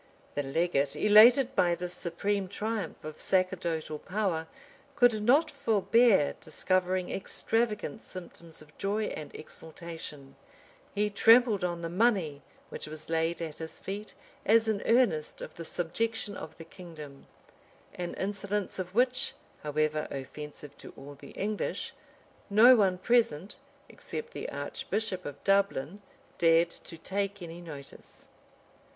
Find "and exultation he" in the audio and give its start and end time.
9.09-11.11